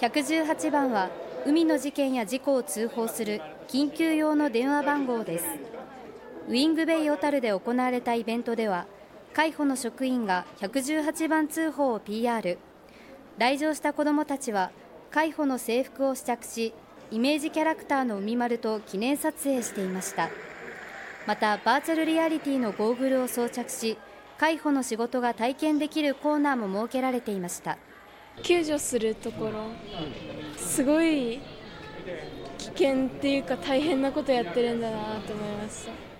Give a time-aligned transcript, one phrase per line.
[0.00, 1.10] 118番は
[1.44, 5.44] 海の事件や事故を通報する緊急用の電話番号です。
[6.48, 8.86] ウィングベイ小樽で行われたイベントでは
[9.34, 12.58] 海保の職員が118番通報を PR
[13.38, 14.70] 来場した子どもたちは
[15.10, 16.72] 海保の制服を試着し
[17.10, 20.30] イメージキャラクターの海丸と記念撮影していました。
[21.26, 23.98] またバーチャルリアリティのゴーグルを装着し
[24.38, 27.78] 海保の仕事が体験できるコーナーも設けられていました。
[28.42, 29.66] 救助するところ
[30.56, 31.40] すごい
[32.58, 36.17] 危険っていうか大変なことやってるんだなと思いました。